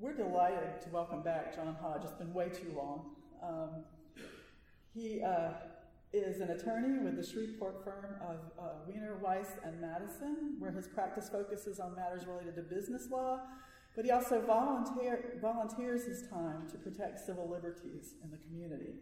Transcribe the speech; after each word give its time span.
we're 0.00 0.14
delighted 0.14 0.80
to 0.80 0.88
welcome 0.88 1.20
back 1.20 1.54
John 1.54 1.76
Hodge. 1.78 2.00
It's 2.04 2.14
been 2.14 2.32
way 2.32 2.48
too 2.48 2.72
long. 2.74 3.10
Um, 3.42 3.84
he 4.94 5.22
uh, 5.22 5.50
is 6.14 6.40
an 6.40 6.50
attorney 6.50 7.04
with 7.04 7.16
the 7.16 7.22
Shreveport 7.22 7.84
firm 7.84 8.16
of 8.22 8.36
uh, 8.58 8.68
Weiner, 8.88 9.18
Weiss, 9.22 9.58
and 9.62 9.78
Madison, 9.78 10.56
where 10.58 10.70
his 10.70 10.88
practice 10.88 11.28
focuses 11.28 11.80
on 11.80 11.94
matters 11.94 12.26
related 12.26 12.56
to 12.56 12.62
business 12.62 13.10
law, 13.10 13.40
but 13.94 14.06
he 14.06 14.10
also 14.10 14.40
volunteer, 14.40 15.38
volunteers 15.38 16.06
his 16.06 16.26
time 16.28 16.66
to 16.70 16.78
protect 16.78 17.20
civil 17.20 17.48
liberties 17.50 18.14
in 18.24 18.30
the 18.30 18.38
community. 18.38 18.94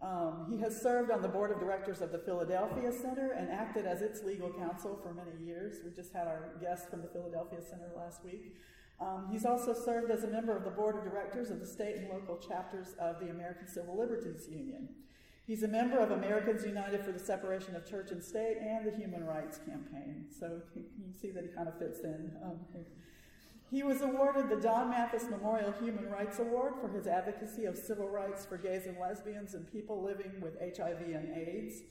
Um, 0.00 0.46
he 0.48 0.60
has 0.60 0.80
served 0.80 1.10
on 1.10 1.22
the 1.22 1.28
board 1.28 1.50
of 1.50 1.58
directors 1.58 2.02
of 2.02 2.12
the 2.12 2.18
Philadelphia 2.18 2.92
Center 2.92 3.32
and 3.32 3.50
acted 3.50 3.84
as 3.84 4.00
its 4.00 4.22
legal 4.22 4.52
counsel 4.52 4.96
for 5.02 5.12
many 5.12 5.44
years. 5.44 5.78
We 5.84 5.90
just 5.90 6.12
had 6.12 6.28
our 6.28 6.52
guest 6.60 6.88
from 6.88 7.02
the 7.02 7.08
Philadelphia 7.08 7.60
Center 7.60 7.90
last 7.96 8.24
week. 8.24 8.54
Um, 9.00 9.28
he's 9.30 9.44
also 9.44 9.72
served 9.72 10.10
as 10.10 10.24
a 10.24 10.28
member 10.28 10.56
of 10.56 10.64
the 10.64 10.70
board 10.70 10.96
of 10.96 11.04
directors 11.04 11.50
of 11.50 11.60
the 11.60 11.66
state 11.66 11.96
and 11.96 12.08
local 12.08 12.36
chapters 12.36 12.94
of 12.98 13.20
the 13.20 13.30
American 13.30 13.68
Civil 13.68 13.96
Liberties 13.96 14.48
Union. 14.50 14.88
He's 15.46 15.62
a 15.62 15.68
member 15.68 15.98
of 15.98 16.10
Americans 16.10 16.64
United 16.64 17.04
for 17.04 17.12
the 17.12 17.18
Separation 17.18 17.74
of 17.74 17.88
Church 17.88 18.10
and 18.10 18.22
State 18.22 18.58
and 18.60 18.84
the 18.84 18.94
Human 18.94 19.24
Rights 19.24 19.58
Campaign. 19.58 20.26
So 20.38 20.60
you 20.76 20.84
see 21.18 21.30
that 21.30 21.42
he 21.42 21.48
kind 21.48 21.68
of 21.68 21.78
fits 21.78 22.00
in. 22.00 22.32
Um, 22.44 22.58
he 23.70 23.82
was 23.82 24.00
awarded 24.00 24.48
the 24.48 24.56
Don 24.56 24.90
Mathis 24.90 25.24
Memorial 25.30 25.72
Human 25.80 26.10
Rights 26.10 26.38
Award 26.38 26.74
for 26.80 26.88
his 26.88 27.06
advocacy 27.06 27.66
of 27.66 27.76
civil 27.76 28.08
rights 28.08 28.46
for 28.46 28.56
gays 28.56 28.86
and 28.86 28.98
lesbians 28.98 29.54
and 29.54 29.70
people 29.70 30.02
living 30.02 30.40
with 30.40 30.58
HIV 30.60 31.00
and 31.00 31.36
AIDS. 31.36 31.82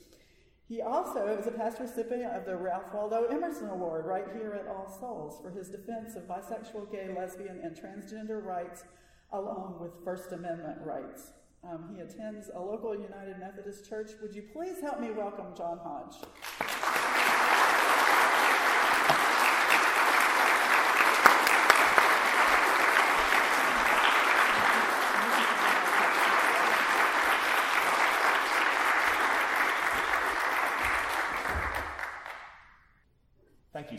He 0.67 0.81
also 0.81 1.33
was 1.33 1.47
a 1.47 1.51
past 1.51 1.79
recipient 1.79 2.33
of 2.33 2.45
the 2.45 2.57
Ralph 2.57 2.93
Waldo 2.93 3.23
Emerson 3.27 3.69
Award 3.69 4.05
right 4.05 4.25
here 4.33 4.53
at 4.53 4.67
All 4.67 4.89
Souls 4.99 5.39
for 5.41 5.49
his 5.49 5.69
defense 5.69 6.17
of 6.17 6.23
bisexual, 6.23 6.91
gay, 6.91 7.07
lesbian, 7.15 7.61
and 7.63 7.73
transgender 7.73 8.43
rights, 8.43 8.83
along 9.31 9.77
with 9.79 10.03
First 10.03 10.33
Amendment 10.33 10.79
rights. 10.83 11.31
Um, 11.63 11.89
he 11.95 12.01
attends 12.01 12.49
a 12.53 12.59
local 12.59 12.93
United 12.93 13.39
Methodist 13.39 13.87
church. 13.87 14.11
Would 14.21 14.35
you 14.35 14.43
please 14.51 14.81
help 14.81 14.99
me 14.99 15.11
welcome 15.11 15.55
John 15.55 15.79
Hodge? 15.81 16.15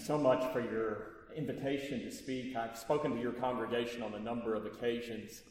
So 0.09 0.17
much 0.17 0.51
for 0.55 0.61
your 0.61 1.09
invitation 1.37 2.01
to 2.01 2.11
speak. 2.11 2.57
I've 2.57 2.79
spoken 2.79 3.15
to 3.15 3.21
your 3.21 3.33
congregation 3.33 4.03
on 4.03 4.15
a 4.15 4.19
number 4.19 4.55
of 4.55 4.65
occasions. 4.65 5.43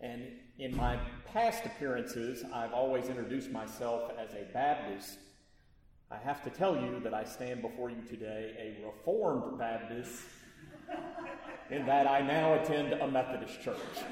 And 0.00 0.22
in 0.58 0.74
my 0.74 0.98
past 1.26 1.66
appearances, 1.66 2.42
I've 2.50 2.72
always 2.72 3.10
introduced 3.10 3.50
myself 3.50 4.10
as 4.18 4.32
a 4.32 4.50
Baptist. 4.54 5.18
I 6.10 6.16
have 6.16 6.42
to 6.44 6.50
tell 6.50 6.76
you 6.76 6.98
that 7.00 7.12
I 7.12 7.24
stand 7.24 7.60
before 7.60 7.90
you 7.90 8.00
today 8.08 8.54
a 8.58 8.86
Reformed 8.86 9.58
Baptist, 9.58 10.22
in 11.70 11.84
that 11.84 12.06
I 12.06 12.22
now 12.22 12.54
attend 12.54 12.94
a 12.94 13.06
Methodist 13.06 13.60
church. 13.60 13.76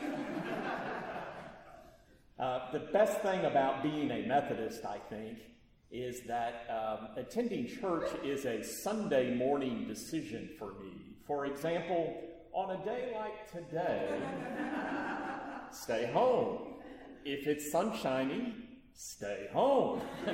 Uh, 2.38 2.70
the 2.70 2.78
best 2.78 3.20
thing 3.20 3.44
about 3.46 3.82
being 3.82 4.12
a 4.12 4.24
Methodist, 4.24 4.84
I 4.84 4.98
think, 5.10 5.38
is 5.90 6.20
that 6.26 6.66
um, 6.68 7.08
attending 7.16 7.66
church 7.66 8.08
is 8.22 8.44
a 8.44 8.62
Sunday 8.62 9.34
morning 9.34 9.86
decision 9.88 10.50
for 10.58 10.74
me. 10.74 11.16
For 11.26 11.46
example, 11.46 12.14
on 12.52 12.76
a 12.76 12.84
day 12.84 13.12
like 13.14 13.50
today, 13.50 14.20
stay 15.70 16.10
home. 16.12 16.74
If 17.24 17.46
it's 17.46 17.70
sunshiny, 17.70 18.54
stay 18.94 19.48
home. 19.52 20.00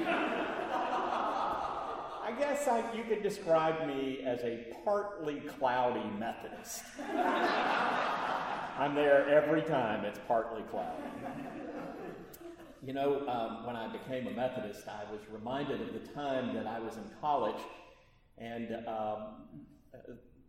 I 2.26 2.32
guess 2.38 2.66
I, 2.66 2.92
you 2.96 3.04
could 3.04 3.22
describe 3.22 3.86
me 3.86 4.20
as 4.24 4.40
a 4.40 4.74
partly 4.84 5.40
cloudy 5.40 6.02
Methodist. 6.18 6.82
I'm 8.76 8.94
there 8.94 9.28
every 9.28 9.62
time 9.62 10.04
it's 10.04 10.18
partly 10.26 10.62
cloudy. 10.62 11.02
You 12.84 12.92
know, 12.92 13.26
um, 13.26 13.64
when 13.64 13.76
I 13.76 13.90
became 13.90 14.26
a 14.26 14.30
Methodist, 14.30 14.86
I 14.88 15.10
was 15.10 15.22
reminded 15.32 15.80
of 15.80 15.94
the 15.94 16.06
time 16.12 16.54
that 16.54 16.66
I 16.66 16.78
was 16.80 16.98
in 16.98 17.04
college, 17.18 17.62
and 18.36 18.86
um, 18.86 19.62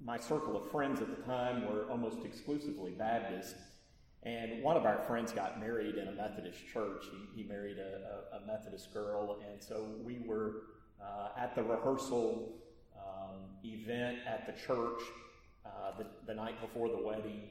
my 0.03 0.17
circle 0.17 0.57
of 0.57 0.69
friends 0.69 0.99
at 0.99 1.15
the 1.15 1.23
time 1.23 1.65
were 1.65 1.89
almost 1.89 2.25
exclusively 2.25 2.91
Baptist. 2.91 3.55
And 4.23 4.61
one 4.61 4.75
of 4.75 4.85
our 4.85 4.97
friends 5.07 5.31
got 5.31 5.61
married 5.61 5.95
in 5.95 6.09
a 6.09 6.11
Methodist 6.11 6.59
church. 6.73 7.05
He, 7.09 7.43
he 7.43 7.47
married 7.47 7.77
a, 7.77 8.35
a, 8.35 8.39
a, 8.39 8.45
Methodist 8.45 8.93
girl, 8.93 9.39
and 9.49 9.63
so 9.63 9.91
we 10.03 10.19
were 10.25 10.63
uh, 11.01 11.29
at 11.37 11.55
the 11.55 11.63
rehearsal 11.63 12.51
um, 12.97 13.43
event 13.63 14.17
at 14.27 14.45
the 14.45 14.61
church 14.61 14.99
uh, 15.65 15.97
the, 15.97 16.05
the, 16.27 16.33
night 16.33 16.59
before 16.59 16.89
the 16.89 17.01
wedding. 17.01 17.43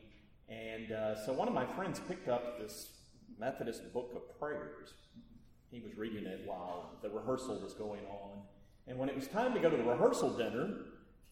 And 0.50 0.92
uh, 0.92 1.24
so 1.24 1.32
one 1.32 1.48
of 1.48 1.54
my 1.54 1.64
friends 1.64 2.02
picked 2.06 2.28
up 2.28 2.58
this 2.58 2.88
Methodist 3.38 3.92
book 3.92 4.12
of 4.14 4.38
prayers. 4.38 4.94
He 5.70 5.80
was 5.80 5.96
reading 5.96 6.26
it 6.26 6.42
while 6.44 6.92
the 7.02 7.10
rehearsal 7.10 7.60
was 7.60 7.74
going 7.74 8.04
on. 8.06 8.42
And 8.86 8.98
when 8.98 9.08
it 9.08 9.16
was 9.16 9.26
time 9.26 9.54
to 9.54 9.60
go 9.60 9.70
to 9.70 9.76
the 9.76 9.82
rehearsal 9.82 10.30
dinner, 10.30 10.70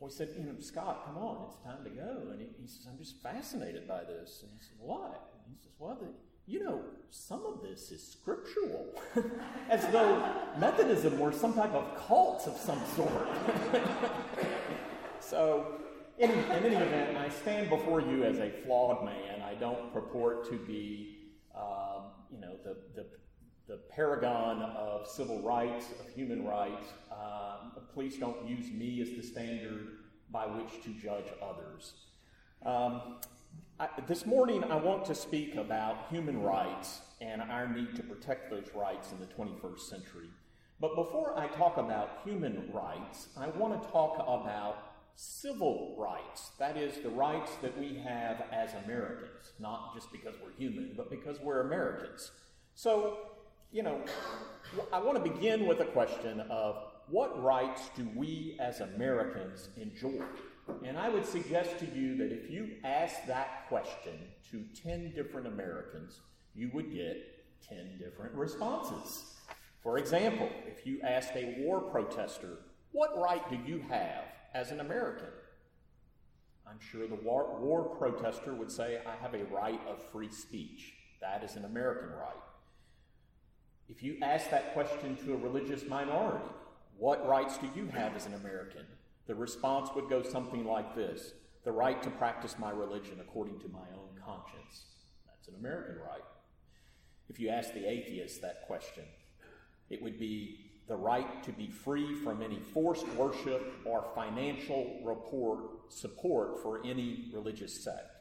we 0.00 0.10
said, 0.10 0.30
you 0.36 0.44
know, 0.44 0.54
Scott, 0.58 1.04
come 1.06 1.16
on, 1.16 1.47
it's 1.48 1.62
time 1.64 1.84
to 1.84 1.91
go. 1.91 2.30
And 2.32 2.41
he, 2.41 2.48
he 2.60 2.66
says, 2.66 2.86
I'm 2.91 2.98
just 2.98 3.22
fascinated 3.22 3.86
by 3.86 4.03
this. 4.03 4.42
And 4.42 4.50
he 4.53 4.58
says, 4.58 4.76
what? 4.80 5.30
And 5.44 5.54
he 5.54 5.62
says, 5.62 5.72
well, 5.78 5.97
the, 6.00 6.08
you 6.47 6.64
know, 6.64 6.80
some 7.10 7.47
of 7.47 7.62
this 7.62 7.92
is 7.92 8.03
scriptural, 8.03 8.86
as 9.70 9.86
though 9.92 10.28
Methodism 10.59 11.20
were 11.20 11.30
some 11.30 11.54
type 11.54 11.72
of 11.72 12.06
cult 12.09 12.48
of 12.48 12.56
some 12.56 12.80
sort. 12.97 13.28
so, 15.20 15.80
in, 16.19 16.30
in 16.30 16.50
any 16.50 16.76
event, 16.76 17.16
I 17.16 17.28
stand 17.28 17.70
before 17.70 18.00
you 18.00 18.24
as 18.24 18.38
a 18.38 18.50
flawed 18.64 19.04
man. 19.04 19.41
I 19.42 19.54
don't 19.54 19.92
purport 19.92 20.50
to 20.50 20.59
be, 20.59 21.19
you 22.32 22.41
know, 22.41 22.56
the, 22.65 22.76
the, 22.94 23.06
the, 23.69 23.78
paragon 23.94 24.62
of 24.62 25.06
civil 25.06 25.41
rights, 25.43 25.87
of 26.00 26.09
human 26.15 26.44
rights. 26.44 26.88
Um, 27.10 27.72
please 27.93 28.16
don't 28.16 28.48
use 28.48 28.70
me 28.72 29.00
as 29.03 29.10
the 29.10 29.22
standard 29.22 29.98
by 30.31 30.47
which 30.47 30.82
to 30.84 30.91
judge 30.91 31.26
others. 31.42 31.92
Um, 32.65 33.19
I, 33.78 33.88
this 34.06 34.25
morning, 34.25 34.65
I 34.65 34.76
want 34.76 35.04
to 35.06 35.15
speak 35.15 35.56
about 35.56 36.06
human 36.10 36.42
rights 36.42 37.00
and 37.21 37.42
our 37.42 37.69
need 37.69 37.94
to 37.97 38.03
protect 38.03 38.50
those 38.50 38.69
rights 38.75 39.12
in 39.12 39.19
the 39.21 39.26
21st 39.26 39.81
century. 39.81 40.28
But 40.81 40.97
before 40.97 41.38
I 41.38 41.47
talk 41.48 41.76
about 41.76 42.21
human 42.25 42.71
rights, 42.72 43.28
I 43.37 43.48
want 43.48 43.81
to 43.81 43.88
talk 43.91 44.16
about 44.16 44.91
civil 45.16 45.94
rights. 45.98 46.50
That 46.58 46.76
is, 46.76 47.02
the 47.02 47.10
rights 47.10 47.52
that 47.62 47.78
we 47.78 47.96
have 47.98 48.44
as 48.52 48.70
Americans, 48.84 49.52
not 49.58 49.94
just 49.94 50.10
because 50.12 50.34
we're 50.42 50.52
human, 50.52 50.94
but 50.96 51.10
because 51.10 51.38
we're 51.40 51.60
Americans. 51.60 52.30
So, 52.74 53.18
you 53.70 53.82
know, 53.82 54.00
I 54.92 54.98
want 54.98 55.22
to 55.22 55.30
begin 55.30 55.66
with 55.66 55.80
a 55.80 55.86
question 55.86 56.40
of 56.50 56.76
what 57.08 57.42
rights 57.42 57.90
do 57.94 58.08
we 58.14 58.56
as 58.60 58.80
Americans 58.80 59.68
enjoy? 59.76 60.22
And 60.84 60.96
I 60.96 61.08
would 61.08 61.26
suggest 61.26 61.78
to 61.80 61.86
you 61.86 62.16
that 62.16 62.32
if 62.32 62.50
you 62.50 62.70
ask 62.84 63.26
that 63.26 63.68
question 63.68 64.14
to 64.50 64.64
10 64.82 65.12
different 65.14 65.46
Americans, 65.46 66.20
you 66.54 66.70
would 66.72 66.92
get 66.92 67.44
10 67.68 67.98
different 67.98 68.34
responses. 68.34 69.34
For 69.82 69.98
example, 69.98 70.48
if 70.66 70.86
you 70.86 71.00
asked 71.02 71.34
a 71.34 71.56
war 71.58 71.80
protester, 71.80 72.58
what 72.92 73.18
right 73.18 73.48
do 73.50 73.58
you 73.66 73.82
have 73.88 74.24
as 74.54 74.70
an 74.70 74.80
American? 74.80 75.28
I'm 76.66 76.78
sure 76.80 77.06
the 77.06 77.16
war, 77.16 77.58
war 77.60 77.96
protester 77.96 78.54
would 78.54 78.70
say, 78.70 79.00
I 79.06 79.16
have 79.20 79.34
a 79.34 79.44
right 79.44 79.80
of 79.86 80.03
free 80.10 80.30
speech. 80.30 80.94
That 81.21 81.44
is 81.44 81.56
an 81.56 81.65
American 81.65 82.10
right. 82.10 82.42
If 83.88 84.03
you 84.03 84.16
ask 84.22 84.50
that 84.50 84.72
question 84.72 85.16
to 85.24 85.34
a 85.34 85.36
religious 85.36 85.86
minority, 85.86 86.44
what 86.97 87.27
rights 87.28 87.59
do 87.59 87.68
you 87.74 87.86
have 87.88 88.15
as 88.16 88.27
an 88.27 88.34
American? 88.34 88.86
The 89.27 89.34
response 89.34 89.91
would 89.94 90.09
go 90.09 90.22
something 90.22 90.65
like 90.65 90.94
this 90.94 91.34
The 91.65 91.72
right 91.72 92.03
to 92.03 92.10
practice 92.10 92.56
my 92.59 92.71
religion 92.71 93.18
according 93.21 93.60
to 93.60 93.68
my 93.68 93.86
own 93.94 94.21
conscience. 94.24 94.86
That's 95.27 95.48
an 95.48 95.54
American 95.56 95.97
right. 95.97 96.22
If 97.28 97.38
you 97.38 97.48
ask 97.48 97.72
the 97.72 97.88
atheist 97.88 98.42
that 98.42 98.66
question, 98.66 99.04
it 99.91 100.03
would 100.03 100.18
be 100.18 100.61
the 100.88 100.96
right 100.96 101.42
to 101.44 101.52
be 101.52 101.70
free 101.70 102.14
from 102.22 102.42
any 102.42 102.60
forced 102.72 103.06
worship 103.10 103.72
or 103.84 104.04
financial 104.14 105.00
report, 105.04 105.92
support 105.92 106.62
for 106.62 106.84
any 106.84 107.30
religious 107.32 107.82
sect. 107.82 108.16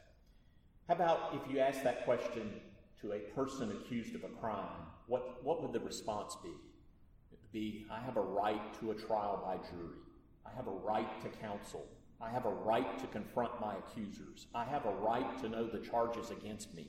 How 0.88 0.94
about 0.94 1.34
if 1.34 1.52
you 1.52 1.60
ask 1.60 1.82
that 1.82 2.04
question 2.04 2.52
to 3.00 3.12
a 3.12 3.18
person 3.18 3.72
accused 3.72 4.14
of 4.14 4.24
a 4.24 4.28
crime? 4.28 4.86
What, 5.06 5.44
what 5.44 5.62
would 5.62 5.72
the 5.72 5.80
response 5.80 6.36
be? 6.42 6.50
It 6.50 7.38
would 7.42 7.52
be, 7.52 7.86
I 7.90 8.00
have 8.00 8.16
a 8.16 8.22
right 8.22 8.80
to 8.80 8.92
a 8.92 8.94
trial 8.94 9.42
by 9.44 9.56
jury. 9.68 9.98
I 10.46 10.50
have 10.56 10.66
a 10.66 10.70
right 10.70 11.20
to 11.22 11.28
counsel. 11.28 11.86
I 12.20 12.30
have 12.30 12.46
a 12.46 12.50
right 12.50 12.98
to 13.00 13.06
confront 13.08 13.60
my 13.60 13.74
accusers. 13.76 14.46
I 14.54 14.64
have 14.64 14.86
a 14.86 14.94
right 14.94 15.38
to 15.40 15.48
know 15.48 15.66
the 15.66 15.80
charges 15.80 16.30
against 16.30 16.74
me. 16.74 16.88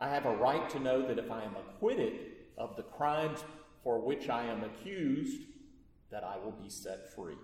I 0.00 0.08
have 0.08 0.24
a 0.24 0.34
right 0.34 0.68
to 0.70 0.80
know 0.80 1.06
that 1.06 1.18
if 1.18 1.30
I 1.30 1.44
am 1.44 1.54
acquitted 1.56 2.12
of 2.56 2.76
the 2.76 2.82
crimes 2.82 3.44
for 3.82 3.98
which 4.00 4.28
I 4.28 4.44
am 4.44 4.64
accused, 4.64 5.42
that 6.10 6.24
I 6.24 6.36
will 6.36 6.52
be 6.52 6.68
set 6.68 7.12
free. 7.14 7.36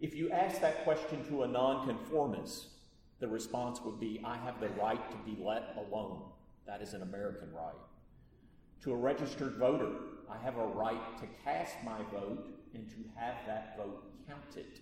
If 0.00 0.14
you 0.14 0.30
ask 0.30 0.60
that 0.60 0.84
question 0.84 1.24
to 1.28 1.44
a 1.44 1.48
nonconformist, 1.48 2.66
the 3.20 3.28
response 3.28 3.80
would 3.82 4.00
be, 4.00 4.20
I 4.24 4.36
have 4.36 4.60
the 4.60 4.68
right 4.70 5.10
to 5.10 5.16
be 5.18 5.40
let 5.40 5.76
alone. 5.76 6.22
That 6.66 6.82
is 6.82 6.94
an 6.94 7.02
American 7.02 7.52
right. 7.52 7.74
To 8.82 8.92
a 8.92 8.96
registered 8.96 9.54
voter, 9.54 9.92
I 10.28 10.36
have 10.44 10.58
a 10.58 10.66
right 10.66 11.18
to 11.18 11.26
cast 11.44 11.76
my 11.84 11.98
vote 12.12 12.44
and 12.74 12.88
to 12.90 12.96
have 13.16 13.36
that 13.46 13.76
vote 13.78 14.02
counted. 14.26 14.80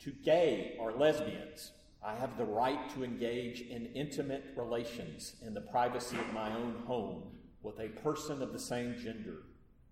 To 0.00 0.10
gay 0.10 0.76
or 0.78 0.92
lesbians, 0.92 1.72
I 2.04 2.14
have 2.14 2.36
the 2.36 2.44
right 2.44 2.88
to 2.94 3.02
engage 3.02 3.62
in 3.62 3.86
intimate 3.94 4.44
relations 4.56 5.34
in 5.44 5.54
the 5.54 5.60
privacy 5.60 6.16
of 6.16 6.32
my 6.32 6.54
own 6.54 6.76
home 6.86 7.22
with 7.62 7.78
a 7.80 7.88
person 7.88 8.42
of 8.42 8.52
the 8.52 8.58
same 8.58 8.96
gender. 9.02 9.42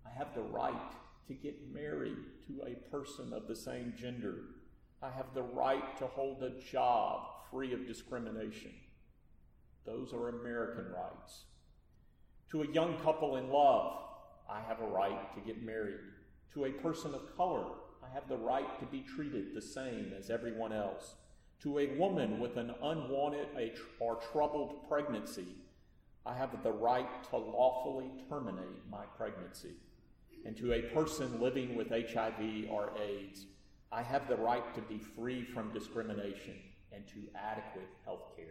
I 0.07 0.17
have 0.17 0.35
the 0.35 0.43
right 0.43 0.93
to 1.29 1.35
get 1.35 1.73
married 1.73 2.17
to 2.47 2.63
a 2.67 2.91
person 2.91 3.33
of 3.33 3.49
the 3.49 3.57
same 3.57 3.93
gender. 3.99 4.37
I 5.03 5.11
have 5.11 5.35
the 5.35 5.43
right 5.43 5.97
to 5.99 6.07
hold 6.07 6.43
a 6.43 6.61
job 6.61 7.27
free 7.51 7.73
of 7.73 7.87
discrimination. 7.87 8.73
Those 9.85 10.13
are 10.13 10.29
American 10.29 10.87
rights. 10.93 11.45
To 12.51 12.63
a 12.63 12.73
young 12.73 12.99
couple 13.01 13.37
in 13.37 13.51
love, 13.51 13.99
I 14.49 14.61
have 14.61 14.81
a 14.81 14.87
right 14.87 15.35
to 15.35 15.41
get 15.41 15.65
married. 15.65 16.01
To 16.55 16.65
a 16.65 16.71
person 16.71 17.15
of 17.15 17.37
color, 17.37 17.67
I 18.03 18.15
have 18.15 18.29
the 18.29 18.37
right 18.37 18.79
to 18.81 18.87
be 18.87 19.03
treated 19.03 19.55
the 19.55 19.63
same 19.63 20.13
as 20.19 20.31
everyone 20.31 20.73
else. 20.73 21.15
To 21.63 21.79
a 21.79 21.97
woman 21.97 22.39
with 22.39 22.57
an 22.57 22.73
unwanted 22.83 23.49
or 23.99 24.21
troubled 24.33 24.89
pregnancy, 24.89 25.47
I 26.27 26.35
have 26.35 26.63
the 26.63 26.73
right 26.73 27.23
to 27.31 27.37
lawfully 27.37 28.11
terminate 28.29 28.83
my 28.91 29.05
pregnancy. 29.17 29.75
And 30.45 30.57
to 30.57 30.73
a 30.73 30.83
person 30.83 31.41
living 31.41 31.77
with 31.77 31.91
HIV 31.91 32.69
or 32.71 32.93
AIDS, 33.01 33.47
I 33.93 34.03
have 34.03 34.29
the 34.29 34.37
right 34.37 34.75
to 34.75 34.81
be 34.83 34.99
free 34.99 35.45
from 35.45 35.73
discrimination 35.73 36.57
and 36.93 37.07
to 37.09 37.29
adequate 37.37 37.89
health 38.05 38.37
care. 38.37 38.47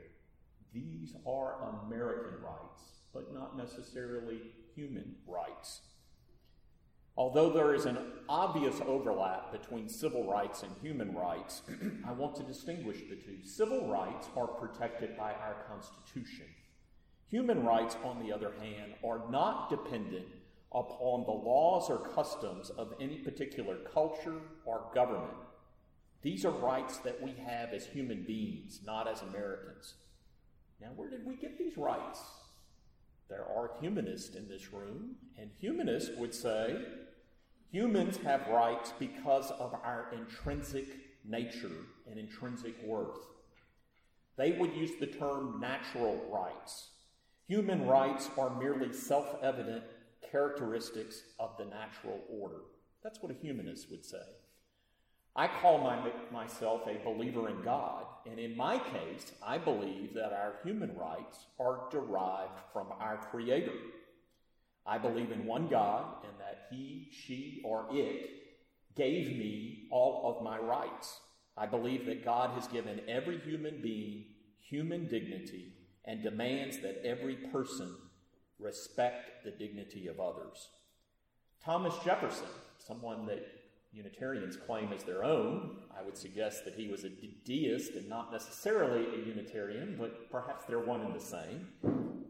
These 0.73 1.15
are 1.27 1.83
American 1.85 2.41
rights, 2.41 2.81
but 3.13 3.33
not 3.33 3.57
necessarily 3.57 4.41
human 4.73 5.15
rights. 5.27 5.81
Although 7.17 7.51
there 7.51 7.73
is 7.73 7.85
an 7.85 7.97
obvious 8.27 8.81
overlap 8.85 9.51
between 9.53 9.87
civil 9.87 10.29
rights 10.29 10.63
and 10.63 10.71
human 10.81 11.15
rights, 11.15 11.61
I 12.07 12.11
want 12.11 12.35
to 12.35 12.43
distinguish 12.43 12.99
the 13.09 13.15
two. 13.15 13.41
Civil 13.43 13.87
rights 13.87 14.27
are 14.35 14.47
protected 14.47 15.17
by 15.17 15.31
our 15.31 15.55
Constitution. 15.69 16.47
Human 17.29 17.63
rights, 17.63 17.97
on 18.03 18.23
the 18.23 18.33
other 18.33 18.53
hand, 18.59 18.93
are 19.03 19.29
not 19.29 19.69
dependent 19.69 20.27
upon 20.71 21.23
the 21.25 21.31
laws 21.31 21.89
or 21.89 22.09
customs 22.09 22.69
of 22.71 22.93
any 22.99 23.17
particular 23.17 23.77
culture 23.93 24.41
or 24.65 24.91
government. 24.93 25.33
These 26.21 26.45
are 26.45 26.51
rights 26.51 26.97
that 26.97 27.21
we 27.21 27.33
have 27.45 27.71
as 27.73 27.85
human 27.85 28.23
beings, 28.23 28.81
not 28.85 29.07
as 29.07 29.21
Americans. 29.21 29.95
Now, 30.81 30.89
where 30.95 31.09
did 31.09 31.25
we 31.25 31.35
get 31.35 31.57
these 31.57 31.77
rights? 31.77 32.19
There 33.29 33.45
are 33.45 33.71
humanists 33.79 34.35
in 34.35 34.47
this 34.47 34.71
room, 34.71 35.15
and 35.37 35.49
humanists 35.59 36.11
would 36.17 36.33
say 36.33 36.77
humans 37.71 38.17
have 38.17 38.47
rights 38.47 38.93
because 38.99 39.51
of 39.51 39.73
our 39.73 40.07
intrinsic 40.13 40.85
nature 41.23 41.85
and 42.09 42.19
intrinsic 42.19 42.75
worth. 42.83 43.17
They 44.37 44.51
would 44.51 44.73
use 44.73 44.91
the 44.99 45.07
term 45.07 45.59
natural 45.59 46.21
rights. 46.31 46.89
Human 47.47 47.85
rights 47.85 48.29
are 48.37 48.49
merely 48.49 48.91
self 48.91 49.37
evident 49.43 49.83
characteristics 50.31 51.21
of 51.39 51.55
the 51.57 51.65
natural 51.65 52.19
order. 52.29 52.61
That's 53.03 53.21
what 53.21 53.31
a 53.31 53.35
humanist 53.41 53.91
would 53.91 54.03
say. 54.03 54.17
I 55.35 55.47
call 55.47 55.79
my, 55.79 56.11
myself 56.31 56.81
a 56.87 57.03
believer 57.03 57.49
in 57.49 57.61
God, 57.61 58.05
and 58.25 58.39
in 58.39 58.55
my 58.57 58.79
case, 58.79 59.33
I 59.45 59.57
believe 59.57 60.13
that 60.15 60.31
our 60.31 60.53
human 60.63 60.95
rights 60.95 61.45
are 61.59 61.81
derived 61.91 62.59
from 62.73 62.87
our 62.99 63.17
Creator. 63.17 63.73
I 64.87 64.97
believe 64.97 65.31
in 65.31 65.45
one 65.45 65.67
God 65.67 66.05
and 66.23 66.33
that 66.39 66.67
He, 66.71 67.09
she, 67.11 67.61
or 67.63 67.85
it 67.91 68.29
gave 68.95 69.37
me 69.37 69.87
all 69.91 70.35
of 70.35 70.43
my 70.43 70.57
rights. 70.57 71.19
I 71.57 71.65
believe 71.65 72.05
that 72.05 72.25
God 72.25 72.51
has 72.51 72.67
given 72.67 73.01
every 73.07 73.37
human 73.39 73.81
being 73.81 74.25
human 74.59 75.07
dignity 75.07 75.74
and 76.05 76.23
demands 76.23 76.79
that 76.79 77.01
every 77.03 77.35
person 77.35 77.95
respect 78.59 79.43
the 79.43 79.51
dignity 79.51 80.07
of 80.07 80.19
others. 80.19 80.69
Thomas 81.63 81.95
Jefferson, 82.03 82.47
someone 82.77 83.25
that 83.25 83.45
Unitarians 83.95 84.57
claim 84.57 84.91
as 84.91 85.03
their 85.03 85.23
own. 85.23 85.77
I 85.97 86.03
would 86.03 86.17
suggest 86.17 86.65
that 86.65 86.75
he 86.75 86.89
was 86.89 87.05
a 87.05 87.09
deist 87.45 87.93
and 87.93 88.09
not 88.09 88.31
necessarily 88.31 89.05
a 89.05 89.25
Unitarian, 89.25 89.95
but 89.97 90.29
perhaps 90.29 90.65
they're 90.65 90.79
one 90.79 91.01
and 91.01 91.15
the 91.15 91.19
same. 91.19 91.69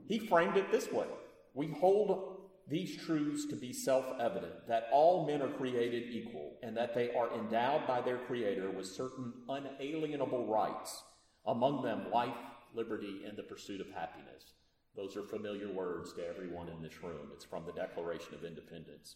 He 0.08 0.20
framed 0.20 0.58
it 0.58 0.72
this 0.72 0.92
way 0.92 1.08
We 1.56 1.72
hold 1.72 2.38
these 2.68 3.04
truths 3.04 3.46
to 3.48 3.56
be 3.56 3.74
self 3.74 4.06
evident 4.20 4.68
that 4.68 4.88
all 4.92 5.26
men 5.26 5.42
are 5.42 5.50
created 5.50 6.12
equal 6.12 6.54
and 6.62 6.78
that 6.78 6.94
they 6.94 7.14
are 7.16 7.34
endowed 7.34 7.88
by 7.88 8.02
their 8.02 8.18
Creator 8.20 8.70
with 8.70 8.86
certain 8.86 9.34
unalienable 9.50 10.46
rights, 10.46 11.04
among 11.48 11.84
them 11.84 12.12
life, 12.12 12.38
liberty, 12.76 13.22
and 13.28 13.38
the 13.38 13.44
pursuit 13.44 13.82
of 13.82 13.90
happiness. 13.92 14.54
Those 14.96 15.18
are 15.18 15.24
familiar 15.24 15.72
words 15.72 16.14
to 16.14 16.28
everyone 16.28 16.70
in 16.70 16.82
this 16.82 17.04
room. 17.04 17.30
It's 17.34 17.46
from 17.46 17.66
the 17.66 17.74
Declaration 17.74 18.34
of 18.34 18.44
Independence. 18.44 19.16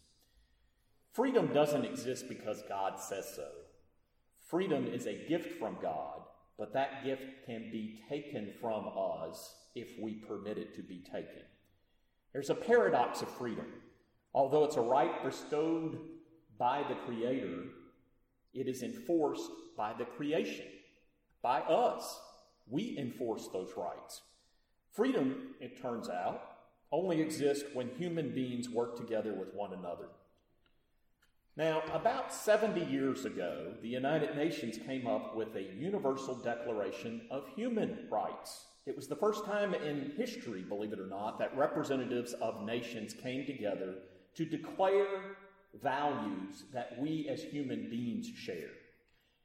Freedom 1.13 1.53
doesn't 1.53 1.85
exist 1.85 2.27
because 2.27 2.63
God 2.67 2.99
says 2.99 3.31
so. 3.35 3.47
Freedom 4.47 4.87
is 4.87 5.05
a 5.05 5.27
gift 5.27 5.59
from 5.59 5.77
God, 5.81 6.21
but 6.57 6.73
that 6.73 7.03
gift 7.03 7.23
can 7.45 7.69
be 7.71 8.01
taken 8.09 8.51
from 8.59 8.89
us 8.89 9.55
if 9.75 9.89
we 10.01 10.13
permit 10.13 10.57
it 10.57 10.75
to 10.75 10.81
be 10.81 10.99
taken. 10.99 11.43
There's 12.33 12.49
a 12.49 12.55
paradox 12.55 13.21
of 13.21 13.29
freedom. 13.29 13.65
Although 14.33 14.65
it's 14.65 14.75
a 14.75 14.81
right 14.81 15.23
bestowed 15.23 15.99
by 16.57 16.83
the 16.87 16.95
Creator, 16.95 17.63
it 18.53 18.67
is 18.67 18.83
enforced 18.83 19.49
by 19.77 19.93
the 19.93 20.05
creation, 20.05 20.65
by 21.41 21.61
us. 21.61 22.19
We 22.69 22.97
enforce 22.97 23.47
those 23.47 23.71
rights. 23.75 24.21
Freedom, 24.91 25.55
it 25.59 25.81
turns 25.81 26.09
out, 26.09 26.41
only 26.91 27.21
exists 27.21 27.65
when 27.73 27.89
human 27.97 28.33
beings 28.33 28.69
work 28.69 28.95
together 28.97 29.33
with 29.33 29.53
one 29.53 29.73
another. 29.73 30.07
Now, 31.55 31.83
about 31.93 32.33
70 32.33 32.85
years 32.85 33.25
ago, 33.25 33.73
the 33.81 33.89
United 33.89 34.35
Nations 34.35 34.77
came 34.85 35.07
up 35.07 35.35
with 35.35 35.55
a 35.55 35.73
Universal 35.73 36.35
Declaration 36.35 37.21
of 37.29 37.43
Human 37.55 38.07
Rights. 38.09 38.65
It 38.85 38.95
was 38.95 39.07
the 39.07 39.15
first 39.15 39.45
time 39.45 39.73
in 39.73 40.13
history, 40.15 40.61
believe 40.61 40.93
it 40.93 40.99
or 40.99 41.07
not, 41.07 41.37
that 41.39 41.57
representatives 41.57 42.33
of 42.33 42.63
nations 42.63 43.13
came 43.13 43.45
together 43.45 43.95
to 44.35 44.45
declare 44.45 45.35
values 45.81 46.63
that 46.73 46.97
we 46.99 47.27
as 47.29 47.43
human 47.43 47.89
beings 47.89 48.27
share. 48.27 48.71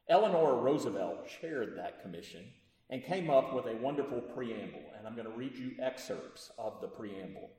Eleanor 0.08 0.60
Roosevelt 0.60 1.28
chaired 1.40 1.76
that 1.76 2.00
commission 2.02 2.44
and 2.90 3.04
came 3.04 3.30
up 3.30 3.54
with 3.54 3.66
a 3.66 3.76
wonderful 3.76 4.20
preamble, 4.20 4.82
and 4.96 5.06
I'm 5.06 5.14
going 5.14 5.30
to 5.30 5.36
read 5.36 5.56
you 5.56 5.72
excerpts 5.80 6.50
of 6.58 6.80
the 6.80 6.88
preamble. 6.88 7.50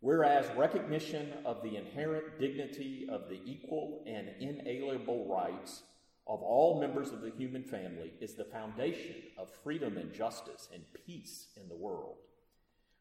Whereas 0.00 0.46
recognition 0.56 1.32
of 1.44 1.62
the 1.62 1.76
inherent 1.76 2.38
dignity 2.38 3.06
of 3.10 3.28
the 3.28 3.40
equal 3.44 4.02
and 4.06 4.30
inalienable 4.40 5.28
rights 5.28 5.82
of 6.26 6.42
all 6.42 6.80
members 6.80 7.10
of 7.10 7.20
the 7.20 7.32
human 7.36 7.64
family 7.64 8.12
is 8.20 8.34
the 8.34 8.44
foundation 8.44 9.16
of 9.36 9.50
freedom 9.50 9.96
and 9.98 10.12
justice 10.14 10.68
and 10.72 10.84
peace 11.06 11.48
in 11.60 11.68
the 11.68 11.76
world. 11.76 12.16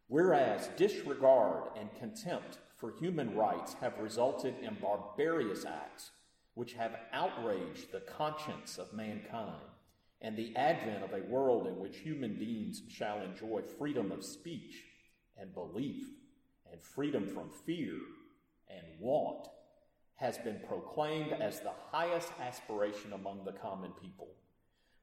Whereas 0.07 0.69
disregard 0.75 1.69
and 1.79 1.89
contempt 1.99 2.57
for 2.75 2.93
human 2.99 3.35
rights 3.35 3.75
have 3.75 3.99
resulted 3.99 4.55
in 4.61 4.77
barbarous 4.81 5.65
acts 5.65 6.11
which 6.55 6.73
have 6.73 6.99
outraged 7.13 7.91
the 7.91 8.01
conscience 8.01 8.77
of 8.77 8.91
mankind, 8.91 9.61
and 10.21 10.35
the 10.35 10.55
advent 10.55 11.03
of 11.03 11.13
a 11.13 11.25
world 11.27 11.67
in 11.67 11.79
which 11.79 11.97
human 11.97 12.35
beings 12.35 12.81
shall 12.89 13.21
enjoy 13.21 13.61
freedom 13.77 14.11
of 14.11 14.23
speech 14.23 14.83
and 15.37 15.53
belief 15.53 16.03
and 16.71 16.81
freedom 16.83 17.27
from 17.27 17.49
fear 17.65 17.93
and 18.69 18.85
want 18.99 19.47
has 20.15 20.37
been 20.39 20.59
proclaimed 20.67 21.31
as 21.31 21.61
the 21.61 21.71
highest 21.91 22.29
aspiration 22.41 23.13
among 23.13 23.45
the 23.45 23.53
common 23.53 23.91
people. 24.01 24.27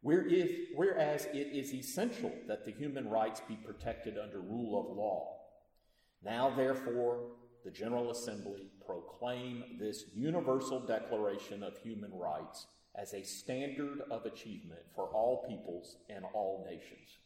Whereas 0.02 1.24
it 1.32 1.48
is 1.52 1.72
essential 1.72 2.30
that 2.46 2.64
the 2.64 2.70
human 2.70 3.08
rights 3.08 3.40
be 3.48 3.56
protected 3.56 4.18
under 4.18 4.40
rule 4.40 4.78
of 4.78 4.96
law. 4.96 5.38
Now, 6.22 6.54
therefore, 6.54 7.30
the 7.64 7.70
General 7.70 8.10
Assembly 8.10 8.68
proclaim 8.86 9.64
this 9.80 10.04
universal 10.14 10.80
declaration 10.80 11.62
of 11.62 11.78
human 11.78 12.12
rights 12.12 12.66
as 12.96 13.12
a 13.12 13.22
standard 13.22 14.02
of 14.10 14.24
achievement 14.24 14.80
for 14.94 15.08
all 15.08 15.44
peoples 15.48 15.96
and 16.08 16.24
all 16.32 16.66
nations. 16.68 17.18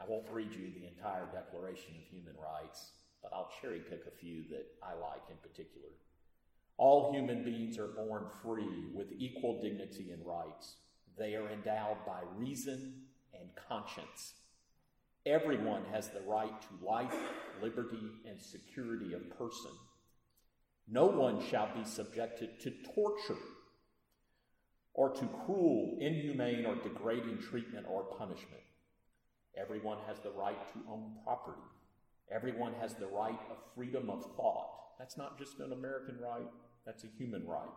I 0.00 0.04
won't 0.08 0.30
read 0.30 0.52
you 0.52 0.72
the 0.72 0.88
entire 0.88 1.26
Declaration 1.32 1.94
of 1.96 2.08
Human 2.10 2.34
Rights, 2.34 2.92
but 3.22 3.32
I'll 3.32 3.50
cherry 3.60 3.80
pick 3.80 4.04
a 4.06 4.18
few 4.18 4.44
that 4.50 4.66
I 4.82 4.94
like 4.94 5.22
in 5.30 5.36
particular. 5.36 5.88
All 6.78 7.12
human 7.12 7.44
beings 7.44 7.78
are 7.78 7.88
born 7.88 8.24
free 8.42 8.86
with 8.94 9.12
equal 9.18 9.60
dignity 9.62 10.10
and 10.10 10.26
rights. 10.26 10.76
They 11.18 11.34
are 11.34 11.50
endowed 11.50 11.98
by 12.06 12.22
reason 12.36 12.94
and 13.38 13.50
conscience. 13.68 14.34
Everyone 15.26 15.82
has 15.92 16.08
the 16.08 16.22
right 16.26 16.60
to 16.62 16.86
life, 16.86 17.14
liberty, 17.62 18.10
and 18.26 18.40
security 18.40 19.12
of 19.12 19.38
person. 19.38 19.70
No 20.88 21.06
one 21.06 21.40
shall 21.48 21.68
be 21.76 21.84
subjected 21.84 22.58
to 22.60 22.72
torture 22.94 23.38
or 24.94 25.10
to 25.10 25.26
cruel, 25.44 25.96
inhumane, 26.00 26.66
or 26.66 26.74
degrading 26.76 27.38
treatment 27.38 27.86
or 27.88 28.04
punishment. 28.18 28.62
Everyone 29.56 29.98
has 30.06 30.18
the 30.20 30.30
right 30.30 30.58
to 30.72 30.78
own 30.90 31.12
property. 31.24 31.62
Everyone 32.30 32.74
has 32.80 32.94
the 32.94 33.06
right 33.06 33.38
of 33.50 33.56
freedom 33.74 34.08
of 34.10 34.24
thought. 34.36 34.98
That's 34.98 35.16
not 35.16 35.38
just 35.38 35.60
an 35.60 35.72
American 35.72 36.18
right, 36.20 36.48
that's 36.86 37.04
a 37.04 37.08
human 37.18 37.46
right. 37.46 37.68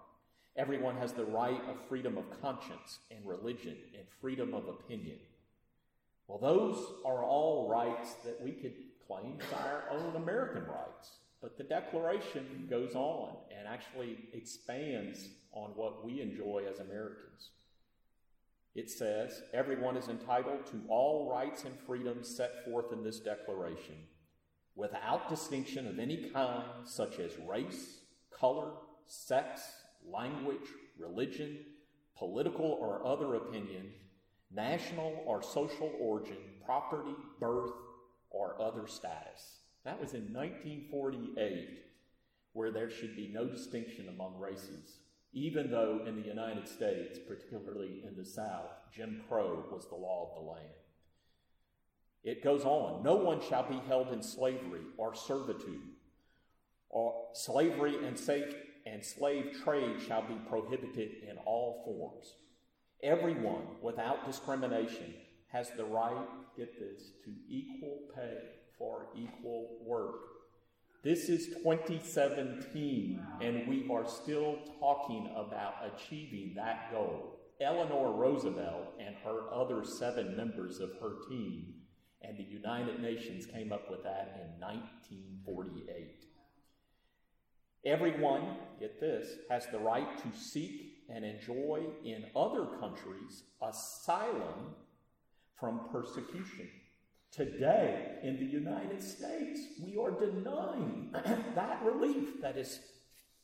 Everyone 0.57 0.95
has 0.97 1.11
the 1.11 1.25
right 1.25 1.61
of 1.69 1.75
freedom 1.89 2.17
of 2.17 2.41
conscience 2.41 2.99
and 3.11 3.25
religion 3.25 3.75
and 3.93 4.05
freedom 4.21 4.53
of 4.53 4.67
opinion. 4.67 5.17
Well, 6.27 6.39
those 6.39 6.77
are 7.05 7.23
all 7.23 7.69
rights 7.69 8.13
that 8.23 8.41
we 8.41 8.51
could 8.51 8.73
claim 9.05 9.37
as 9.41 9.59
our 9.59 9.83
own 9.91 10.15
American 10.15 10.65
rights. 10.65 11.11
But 11.41 11.57
the 11.57 11.63
Declaration 11.63 12.67
goes 12.69 12.95
on 12.95 13.35
and 13.55 13.67
actually 13.67 14.17
expands 14.33 15.27
on 15.55 15.71
what 15.71 16.05
we 16.05 16.21
enjoy 16.21 16.63
as 16.69 16.79
Americans. 16.79 17.49
It 18.75 18.89
says, 18.89 19.41
Everyone 19.53 19.97
is 19.97 20.09
entitled 20.09 20.65
to 20.67 20.81
all 20.89 21.31
rights 21.31 21.63
and 21.63 21.73
freedoms 21.87 22.35
set 22.35 22.65
forth 22.65 22.91
in 22.91 23.03
this 23.03 23.19
Declaration, 23.19 23.95
without 24.75 25.29
distinction 25.29 25.87
of 25.87 25.97
any 25.97 26.29
kind, 26.29 26.65
such 26.85 27.19
as 27.19 27.31
race, 27.47 27.99
color, 28.29 28.71
sex, 29.07 29.61
language, 30.05 30.67
religion, 30.99 31.57
political 32.17 32.77
or 32.79 33.05
other 33.05 33.35
opinion, 33.35 33.91
national 34.53 35.23
or 35.25 35.41
social 35.41 35.91
origin, 35.99 36.37
property, 36.65 37.15
birth, 37.39 37.71
or 38.29 38.61
other 38.61 38.87
status. 38.87 39.59
That 39.85 39.99
was 39.99 40.13
in 40.13 40.33
1948, 40.33 41.79
where 42.53 42.71
there 42.71 42.89
should 42.89 43.15
be 43.15 43.31
no 43.33 43.45
distinction 43.45 44.09
among 44.09 44.39
races, 44.39 44.99
even 45.35 45.69
though 45.69 45.99
in 46.07 46.15
the 46.15 46.27
United 46.27 46.65
States, 46.65 47.19
particularly 47.27 48.01
in 48.07 48.15
the 48.17 48.25
South, 48.25 48.71
Jim 48.95 49.21
Crow 49.27 49.65
was 49.69 49.85
the 49.89 49.95
law 49.95 50.29
of 50.29 50.41
the 50.41 50.49
land. 50.49 50.69
It 52.23 52.41
goes 52.43 52.63
on 52.63 53.03
no 53.03 53.15
one 53.15 53.41
shall 53.41 53.69
be 53.69 53.79
held 53.85 54.13
in 54.13 54.23
slavery 54.23 54.81
or 54.97 55.13
servitude, 55.13 55.81
or 56.89 57.13
slavery 57.33 57.97
and, 58.07 58.17
safe, 58.17 58.55
and 58.85 59.03
slave 59.03 59.57
trade 59.61 59.97
shall 60.07 60.21
be 60.21 60.39
prohibited 60.49 61.11
in 61.29 61.37
all 61.45 61.83
forms. 61.85 62.33
Everyone, 63.03 63.67
without 63.81 64.25
discrimination, 64.25 65.13
has 65.51 65.69
the 65.75 65.83
right, 65.83 66.25
get 66.55 66.79
this, 66.79 67.11
to 67.25 67.31
equal 67.49 67.99
pay 68.15 68.37
for 68.77 69.07
equal 69.17 69.79
work. 69.85 70.34
This 71.05 71.29
is 71.29 71.49
2017, 71.57 73.23
and 73.39 73.67
we 73.67 73.87
are 73.93 74.07
still 74.07 74.57
talking 74.79 75.29
about 75.35 75.75
achieving 75.93 76.53
that 76.55 76.91
goal. 76.91 77.41
Eleanor 77.61 78.11
Roosevelt 78.11 78.95
and 78.99 79.15
her 79.23 79.53
other 79.53 79.85
seven 79.85 80.35
members 80.35 80.79
of 80.79 80.93
her 80.99 81.17
team 81.29 81.75
and 82.23 82.35
the 82.39 82.43
United 82.43 83.03
Nations 83.03 83.45
came 83.45 83.71
up 83.71 83.91
with 83.91 84.01
that 84.01 84.33
in 84.41 84.59
1948. 84.59 86.25
Everyone, 87.85 88.57
get 88.79 88.99
this, 88.99 89.27
has 89.47 89.67
the 89.67 89.77
right 89.77 90.17
to 90.17 90.35
seek 90.35 91.03
and 91.07 91.23
enjoy 91.23 91.83
in 92.03 92.25
other 92.35 92.65
countries 92.79 93.43
asylum 93.61 94.73
from 95.59 95.81
persecution. 95.91 96.67
Today, 97.35 98.19
in 98.23 98.37
the 98.37 98.45
United 98.45 99.03
States, 99.03 99.59
we 99.83 99.97
are 99.97 100.11
denying 100.11 101.09
that 101.55 101.83
relief 101.83 102.41
that 102.41 102.55
is, 102.55 102.79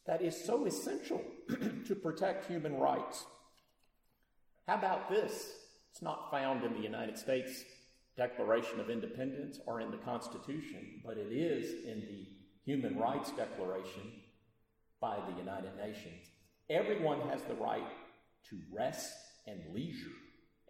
that 0.05 0.21
is 0.21 0.45
so 0.45 0.65
essential 0.65 1.21
to 1.85 1.95
protect 1.95 2.47
human 2.47 2.77
rights. 2.77 3.25
How 4.65 4.75
about 4.75 5.09
this? 5.09 5.51
It's 5.91 6.01
not 6.01 6.31
found 6.31 6.63
in 6.63 6.73
the 6.73 6.79
United 6.79 7.17
States 7.17 7.65
Declaration 8.15 8.79
of 8.79 8.89
Independence 8.89 9.59
or 9.65 9.81
in 9.81 9.91
the 9.91 9.97
Constitution, 9.97 11.01
but 11.05 11.17
it 11.17 11.33
is 11.33 11.85
in 11.85 11.99
the 11.99 12.27
Human 12.63 12.97
Rights 12.97 13.31
Declaration 13.31 14.03
by 15.01 15.17
the 15.29 15.37
United 15.37 15.75
Nations. 15.75 16.29
Everyone 16.69 17.19
has 17.27 17.41
the 17.41 17.55
right 17.55 17.91
to 18.49 18.57
rest 18.71 19.11
and 19.47 19.59
leisure 19.73 20.15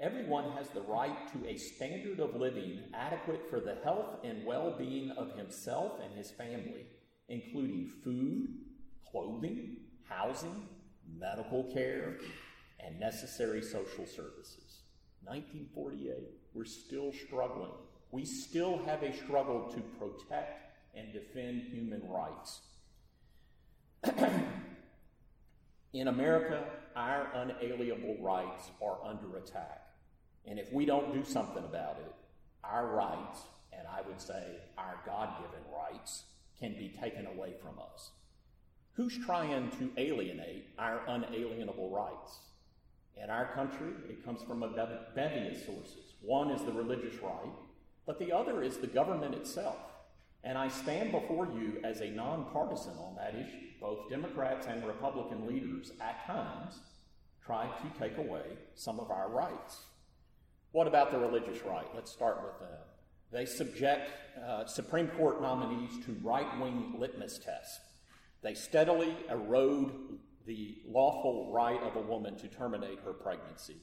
Everyone 0.01 0.51
has 0.53 0.67
the 0.69 0.81
right 0.81 1.31
to 1.31 1.47
a 1.47 1.55
standard 1.57 2.19
of 2.19 2.35
living 2.35 2.79
adequate 2.91 3.47
for 3.51 3.59
the 3.59 3.77
health 3.83 4.17
and 4.23 4.43
well 4.43 4.73
being 4.75 5.11
of 5.11 5.37
himself 5.37 5.99
and 6.03 6.11
his 6.17 6.31
family, 6.31 6.87
including 7.29 7.87
food, 8.03 8.47
clothing, 9.11 9.77
housing, 10.09 10.67
medical 11.19 11.65
care, 11.71 12.17
and 12.79 12.99
necessary 12.99 13.61
social 13.61 14.07
services. 14.07 14.81
1948, 15.23 16.15
we're 16.55 16.65
still 16.65 17.13
struggling. 17.13 17.69
We 18.09 18.25
still 18.25 18.79
have 18.85 19.03
a 19.03 19.15
struggle 19.15 19.71
to 19.71 19.81
protect 19.99 20.73
and 20.95 21.13
defend 21.13 21.61
human 21.71 22.01
rights. 22.09 22.61
In 25.93 26.07
America, 26.07 26.63
our 26.95 27.31
unalienable 27.35 28.17
rights 28.19 28.71
are 28.81 28.97
under 29.05 29.37
attack. 29.37 29.80
And 30.47 30.59
if 30.59 30.71
we 30.73 30.85
don't 30.85 31.13
do 31.13 31.23
something 31.23 31.63
about 31.63 31.97
it, 31.97 32.13
our 32.63 32.87
rights, 32.87 33.39
and 33.71 33.87
I 33.87 34.01
would 34.07 34.19
say 34.19 34.57
our 34.77 34.99
God 35.05 35.37
given 35.41 35.61
rights, 35.71 36.23
can 36.59 36.73
be 36.73 36.95
taken 37.01 37.25
away 37.25 37.53
from 37.61 37.79
us. 37.79 38.11
Who's 38.93 39.17
trying 39.25 39.71
to 39.79 39.91
alienate 39.97 40.67
our 40.77 41.01
unalienable 41.07 41.89
rights? 41.89 42.39
In 43.21 43.29
our 43.29 43.53
country, 43.53 43.93
it 44.09 44.23
comes 44.25 44.41
from 44.43 44.63
a 44.63 44.67
bevy 45.15 45.47
of 45.47 45.57
sources. 45.57 46.13
One 46.21 46.51
is 46.51 46.63
the 46.63 46.71
religious 46.71 47.21
right, 47.21 47.53
but 48.05 48.19
the 48.19 48.31
other 48.31 48.63
is 48.63 48.77
the 48.77 48.87
government 48.87 49.35
itself. 49.35 49.77
And 50.43 50.57
I 50.57 50.69
stand 50.69 51.11
before 51.11 51.45
you 51.47 51.79
as 51.83 52.01
a 52.01 52.09
nonpartisan 52.09 52.93
on 52.93 53.15
that 53.15 53.35
issue. 53.35 53.67
Both 53.79 54.09
Democrats 54.09 54.67
and 54.67 54.85
Republican 54.85 55.47
leaders 55.47 55.91
at 56.01 56.25
times 56.25 56.79
try 57.45 57.67
to 57.67 57.99
take 57.99 58.17
away 58.17 58.43
some 58.75 58.99
of 58.99 59.11
our 59.11 59.29
rights. 59.29 59.81
What 60.71 60.87
about 60.87 61.11
the 61.11 61.19
religious 61.19 61.63
right? 61.65 61.87
Let's 61.93 62.11
start 62.11 62.41
with 62.43 62.59
them. 62.59 62.79
They 63.31 63.45
subject 63.45 64.09
uh, 64.45 64.65
Supreme 64.65 65.07
Court 65.09 65.41
nominees 65.41 66.03
to 66.05 66.15
right 66.23 66.59
wing 66.59 66.95
litmus 66.97 67.39
tests. 67.39 67.79
They 68.41 68.53
steadily 68.53 69.15
erode 69.29 69.91
the 70.45 70.77
lawful 70.87 71.51
right 71.53 71.81
of 71.81 71.95
a 71.95 72.01
woman 72.01 72.37
to 72.37 72.47
terminate 72.47 72.99
her 73.05 73.13
pregnancy. 73.13 73.77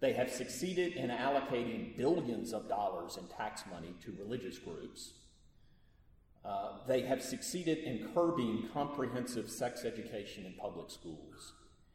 They 0.00 0.12
have 0.12 0.30
succeeded 0.30 0.94
in 0.94 1.10
allocating 1.10 1.96
billions 1.96 2.52
of 2.52 2.68
dollars 2.68 3.18
in 3.18 3.26
tax 3.26 3.64
money 3.70 3.94
to 4.04 4.14
religious 4.18 4.58
groups. 4.58 5.12
Uh, 6.44 6.78
they 6.86 7.02
have 7.02 7.22
succeeded 7.22 7.78
in 7.78 8.10
curbing 8.14 8.68
comprehensive 8.72 9.50
sex 9.50 9.84
education 9.84 10.46
in 10.46 10.54
public 10.54 10.90
schools. 10.90 11.54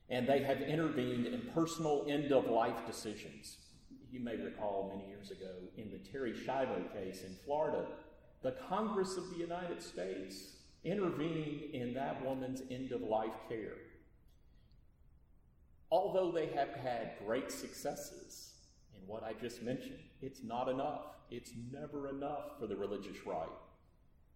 And 0.09 0.27
they 0.27 0.43
have 0.43 0.61
intervened 0.61 1.25
in 1.25 1.49
personal 1.53 2.05
end 2.07 2.31
of 2.31 2.45
life 2.45 2.85
decisions 2.85 3.57
you 4.11 4.19
may 4.19 4.35
recall 4.37 4.93
many 4.95 5.09
years 5.09 5.31
ago 5.31 5.51
in 5.77 5.91
the 5.91 5.97
Terri 5.97 6.33
Schiavo 6.33 6.91
case 6.93 7.23
in 7.23 7.35
Florida, 7.45 7.85
the 8.43 8.55
Congress 8.69 9.17
of 9.17 9.29
the 9.29 9.37
United 9.37 9.81
States 9.81 10.55
intervened 10.83 11.73
in 11.73 11.93
that 11.93 12.23
woman's 12.23 12.61
end 12.69 12.91
of 12.91 13.01
life 13.01 13.33
care. 13.49 13.73
Although 15.91 16.31
they 16.31 16.47
have 16.47 16.69
had 16.69 17.13
great 17.25 17.51
successes 17.51 18.53
in 18.95 19.07
what 19.07 19.23
I 19.23 19.33
just 19.33 19.61
mentioned, 19.61 19.99
it's 20.21 20.43
not 20.43 20.67
enough. 20.67 21.05
It's 21.31 21.51
never 21.71 22.09
enough 22.09 22.59
for 22.59 22.67
the 22.67 22.75
religious 22.75 23.25
right. 23.25 23.47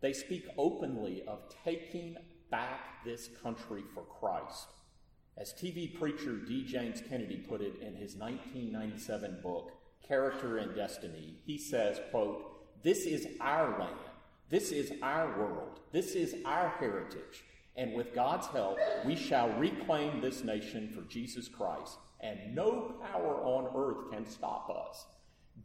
They 0.01 0.13
speak 0.13 0.45
openly 0.57 1.23
of 1.27 1.39
taking 1.63 2.15
back 2.49 3.03
this 3.05 3.29
country 3.43 3.83
for 3.93 4.03
Christ. 4.03 4.67
As 5.37 5.53
TV 5.53 5.97
preacher 5.97 6.35
D. 6.35 6.65
James 6.65 7.01
Kennedy 7.07 7.37
put 7.37 7.61
it 7.61 7.79
in 7.81 7.95
his 7.95 8.15
1997 8.15 9.39
book, 9.41 9.71
Character 10.05 10.57
and 10.57 10.75
Destiny, 10.75 11.35
he 11.45 11.57
says, 11.57 11.99
quote, 12.11 12.83
This 12.83 13.05
is 13.05 13.27
our 13.39 13.79
land. 13.79 13.95
This 14.49 14.71
is 14.71 14.91
our 15.03 15.39
world. 15.39 15.79
This 15.91 16.15
is 16.15 16.35
our 16.45 16.69
heritage. 16.79 17.43
And 17.75 17.93
with 17.93 18.13
God's 18.13 18.47
help, 18.47 18.77
we 19.05 19.15
shall 19.15 19.49
reclaim 19.51 20.19
this 20.19 20.43
nation 20.43 20.91
for 20.93 21.01
Jesus 21.09 21.47
Christ, 21.47 21.97
and 22.19 22.53
no 22.53 22.95
power 23.11 23.35
on 23.35 23.69
earth 23.75 24.11
can 24.11 24.25
stop 24.25 24.69
us. 24.69 25.05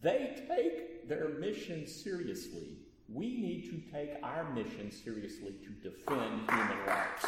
They 0.03 0.37
take 0.49 1.09
their 1.09 1.31
mission 1.41 1.87
seriously. 1.87 2.77
We 3.13 3.41
need 3.41 3.71
to 3.71 3.93
take 3.93 4.23
our 4.23 4.53
mission 4.53 4.93
seriously 4.93 5.55
to 5.65 5.89
defend 5.89 6.51
human 6.51 6.79
rights. 6.87 7.25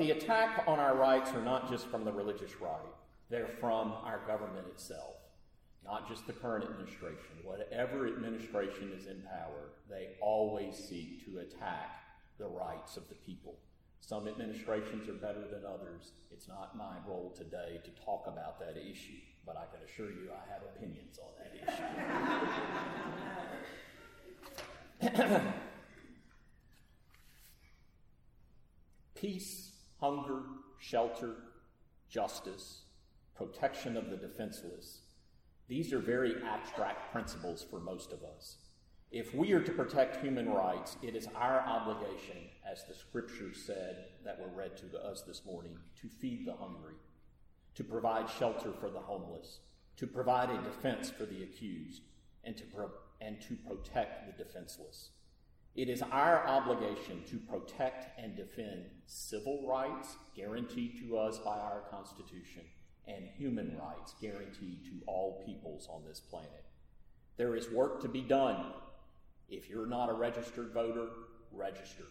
The 0.00 0.10
attack 0.10 0.64
on 0.66 0.80
our 0.80 0.96
rights 0.96 1.30
are 1.32 1.42
not 1.42 1.70
just 1.70 1.86
from 1.86 2.04
the 2.04 2.12
religious 2.12 2.60
right, 2.60 2.80
they're 3.28 3.46
from 3.60 3.92
our 4.04 4.20
government 4.26 4.66
itself 4.66 5.14
not 5.84 6.08
just 6.08 6.26
the 6.26 6.32
current 6.32 6.64
administration, 6.64 7.36
whatever 7.42 8.06
administration 8.06 8.92
is 8.96 9.06
in 9.06 9.22
power, 9.22 9.72
they 9.88 10.10
always 10.20 10.76
seek 10.76 11.24
to 11.24 11.38
attack 11.38 12.02
the 12.38 12.46
rights 12.46 12.96
of 12.96 13.08
the 13.08 13.14
people. 13.16 13.58
Some 14.00 14.28
administrations 14.28 15.08
are 15.08 15.14
better 15.14 15.40
than 15.50 15.64
others. 15.66 16.12
It's 16.30 16.46
not 16.48 16.76
my 16.76 16.96
role 17.06 17.34
today 17.36 17.80
to 17.84 17.90
talk 18.04 18.26
about 18.26 18.60
that 18.60 18.76
issue, 18.76 19.18
but 19.44 19.56
I 19.56 19.64
can 19.74 19.82
assure 19.84 20.10
you 20.10 20.30
I 20.30 20.44
have 20.52 20.62
opinions 20.76 21.18
on 21.18 21.32
that 21.40 21.54
issue. 25.10 25.40
Peace, 29.14 29.69
hunger, 30.00 30.42
shelter, 30.78 31.34
justice, 32.08 32.82
protection 33.36 33.96
of 33.96 34.10
the 34.10 34.16
defenseless 34.16 35.00
these 35.70 35.92
are 35.92 36.00
very 36.00 36.34
abstract 36.42 37.12
principles 37.12 37.62
for 37.62 37.78
most 37.78 38.12
of 38.12 38.24
us. 38.24 38.56
If 39.12 39.32
we 39.32 39.52
are 39.52 39.62
to 39.62 39.70
protect 39.70 40.20
human 40.20 40.48
rights, 40.48 40.96
it 41.00 41.14
is 41.14 41.28
our 41.36 41.60
obligation, 41.60 42.38
as 42.68 42.84
the 42.84 42.94
scriptures 42.94 43.62
said 43.64 44.06
that 44.24 44.40
were 44.40 44.48
read 44.48 44.76
to 44.78 44.98
us 44.98 45.22
this 45.22 45.44
morning, 45.46 45.78
to 46.02 46.08
feed 46.08 46.44
the 46.44 46.54
hungry, 46.54 46.96
to 47.76 47.84
provide 47.84 48.28
shelter 48.28 48.72
for 48.80 48.90
the 48.90 48.98
homeless, 48.98 49.60
to 49.96 50.08
provide 50.08 50.50
a 50.50 50.60
defense 50.62 51.08
for 51.08 51.24
the 51.24 51.44
accused, 51.44 52.02
and 52.42 52.56
to, 52.56 52.64
pro- 52.64 52.90
and 53.20 53.40
to 53.42 53.54
protect 53.54 54.26
the 54.26 54.44
defenseless. 54.44 55.10
It 55.80 55.88
is 55.88 56.02
our 56.02 56.46
obligation 56.46 57.22
to 57.30 57.38
protect 57.38 58.20
and 58.20 58.36
defend 58.36 58.84
civil 59.06 59.66
rights 59.66 60.14
guaranteed 60.36 60.98
to 60.98 61.16
us 61.16 61.38
by 61.38 61.56
our 61.56 61.84
Constitution 61.90 62.64
and 63.08 63.24
human 63.38 63.78
rights 63.78 64.14
guaranteed 64.20 64.84
to 64.84 65.00
all 65.06 65.42
peoples 65.46 65.88
on 65.90 66.02
this 66.06 66.20
planet. 66.20 66.66
There 67.38 67.56
is 67.56 67.70
work 67.70 68.02
to 68.02 68.08
be 68.08 68.20
done. 68.20 68.74
If 69.48 69.70
you're 69.70 69.86
not 69.86 70.10
a 70.10 70.12
registered 70.12 70.74
voter, 70.74 71.06
register. 71.50 72.04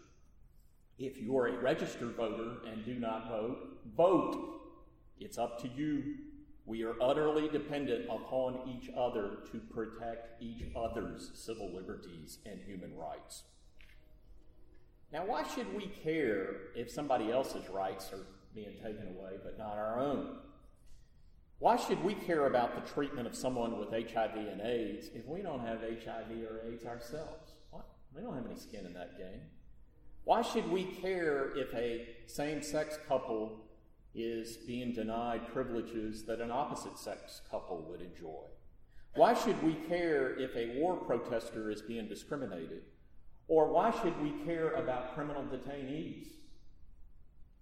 If 0.98 1.22
you 1.22 1.38
are 1.38 1.50
a 1.50 1.62
registered 1.62 2.16
voter 2.16 2.68
and 2.72 2.84
do 2.84 2.96
not 2.96 3.30
vote, 3.30 3.78
vote. 3.96 4.62
It's 5.20 5.38
up 5.38 5.62
to 5.62 5.68
you. 5.68 6.16
We 6.66 6.84
are 6.86 6.96
utterly 7.00 7.48
dependent 7.50 8.06
upon 8.10 8.68
each 8.68 8.90
other 8.98 9.38
to 9.52 9.60
protect 9.60 10.42
each 10.42 10.64
other's 10.76 11.30
civil 11.36 11.72
liberties 11.72 12.40
and 12.48 12.60
human 12.62 12.98
rights. 12.98 13.44
Now, 15.12 15.26
why 15.26 15.44
should 15.44 15.74
we 15.76 15.88
care 16.04 16.56
if 16.76 16.92
somebody 16.92 17.32
else's 17.32 17.68
rights 17.70 18.12
are 18.14 18.26
being 18.54 18.76
taken 18.76 19.08
away 19.08 19.38
but 19.44 19.58
not 19.58 19.78
our 19.78 20.00
own? 20.00 20.38
Why 21.58 21.76
should 21.76 22.04
we 22.04 22.14
care 22.14 22.46
about 22.48 22.76
the 22.76 22.92
treatment 22.94 23.28
of 23.28 23.36
someone 23.36 23.80
with 23.80 23.90
HIV 23.90 24.36
and 24.36 24.62
AIDS 24.62 25.10
if 25.14 25.28
we 25.28 25.42
don't 25.42 25.60
have 25.60 25.80
HIV 25.82 26.32
or 26.50 26.62
AIDS 26.66 26.86
ourselves? 26.86 27.54
What? 27.72 27.86
We 28.16 28.22
don't 28.22 28.36
have 28.36 28.46
any 28.46 28.58
skin 28.58 28.86
in 28.86 28.94
that 28.94 29.18
game. 29.18 29.42
Why 30.24 30.42
should 30.42 30.70
we 30.70 30.84
care 30.84 31.58
if 31.58 31.74
a 31.74 32.08
same 32.28 32.62
sex 32.62 33.00
couple 33.08 33.66
is 34.14 34.58
being 34.58 34.94
denied 34.94 35.48
privileges 35.52 36.24
that 36.26 36.40
an 36.40 36.52
opposite 36.52 36.98
sex 37.00 37.42
couple 37.50 37.86
would 37.90 38.02
enjoy? 38.02 38.44
Why 39.16 39.34
should 39.34 39.62
we 39.64 39.74
care 39.74 40.38
if 40.38 40.56
a 40.56 40.80
war 40.80 40.96
protester 40.96 41.72
is 41.72 41.82
being 41.82 42.08
discriminated? 42.08 42.84
Or 43.50 43.68
why 43.74 43.90
should 43.90 44.22
we 44.22 44.46
care 44.46 44.74
about 44.74 45.16
criminal 45.16 45.44
detainees? 45.44 46.28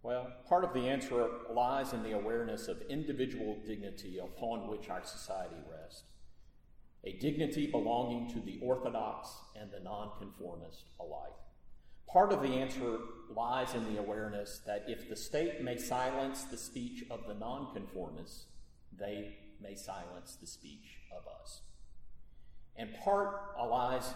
Well, 0.04 0.28
part 0.48 0.66
of 0.66 0.74
the 0.74 0.88
answer 0.88 1.28
lies 1.50 1.94
in 1.94 2.04
the 2.04 2.12
awareness 2.12 2.68
of 2.68 2.82
individual 2.90 3.58
dignity 3.66 4.20
upon 4.20 4.68
which 4.68 4.90
our 4.90 5.04
society 5.04 5.56
rests, 5.72 6.04
a 7.06 7.14
dignity 7.14 7.68
belonging 7.68 8.30
to 8.34 8.42
the 8.42 8.60
orthodox 8.62 9.30
and 9.60 9.72
the 9.72 9.80
nonconformist 9.80 10.84
alike. 11.00 11.34
Part 12.12 12.34
of 12.34 12.42
the 12.42 12.50
answer 12.50 13.00
lies 13.34 13.74
in 13.74 13.94
the 13.94 14.00
awareness 14.00 14.60
that 14.66 14.86
if 14.88 15.08
the 15.08 15.16
state 15.16 15.62
may 15.62 15.78
silence 15.78 16.44
the 16.44 16.58
speech 16.58 17.06
of 17.10 17.28
the 17.28 17.34
nonconformists, 17.34 18.46
they 18.98 19.38
may 19.62 19.76
silence 19.76 20.38
the 20.40 20.48
speech 20.48 21.00
of 21.12 21.24
us. 21.42 21.62
And 22.78 22.94
part 23.04 23.42
lies, 23.60 24.14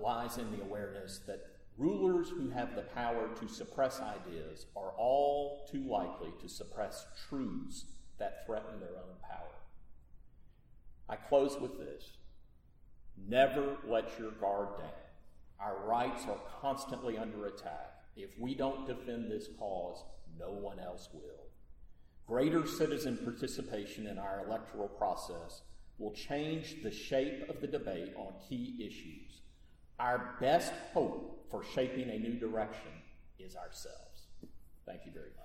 lies 0.00 0.38
in 0.38 0.50
the 0.52 0.62
awareness 0.62 1.20
that 1.26 1.54
Rulers 1.76 2.28
who 2.28 2.50
have 2.50 2.76
the 2.76 2.82
power 2.82 3.28
to 3.40 3.48
suppress 3.48 4.00
ideas 4.00 4.66
are 4.76 4.92
all 4.96 5.66
too 5.70 5.82
likely 5.88 6.32
to 6.40 6.48
suppress 6.48 7.06
truths 7.28 7.86
that 8.18 8.46
threaten 8.46 8.78
their 8.78 8.96
own 8.96 9.16
power. 9.28 9.40
I 11.08 11.16
close 11.16 11.60
with 11.60 11.78
this 11.78 12.18
never 13.28 13.76
let 13.86 14.18
your 14.18 14.30
guard 14.32 14.78
down. 14.78 14.90
Our 15.60 15.84
rights 15.86 16.24
are 16.28 16.38
constantly 16.60 17.18
under 17.18 17.46
attack. 17.46 18.02
If 18.16 18.38
we 18.38 18.54
don't 18.54 18.86
defend 18.86 19.30
this 19.30 19.48
cause, 19.58 20.04
no 20.38 20.50
one 20.50 20.78
else 20.78 21.08
will. 21.12 21.48
Greater 22.26 22.66
citizen 22.66 23.18
participation 23.22 24.06
in 24.06 24.18
our 24.18 24.44
electoral 24.46 24.88
process 24.88 25.62
will 25.98 26.12
change 26.12 26.82
the 26.82 26.90
shape 26.90 27.48
of 27.48 27.60
the 27.60 27.66
debate 27.66 28.12
on 28.16 28.32
key 28.48 28.76
issues. 28.80 29.40
Our 29.98 30.36
best 30.40 30.72
hope 30.92 31.46
for 31.50 31.62
shaping 31.74 32.10
a 32.10 32.18
new 32.18 32.34
direction 32.34 32.90
is 33.38 33.54
ourselves. 33.54 34.28
Thank 34.86 35.06
you 35.06 35.12
very 35.12 35.30
much. 35.36 35.43